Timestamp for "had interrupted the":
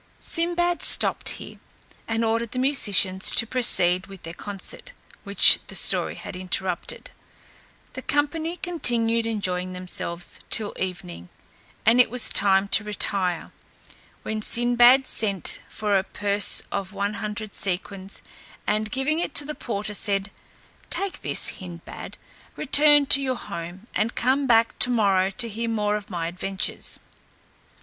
6.15-8.01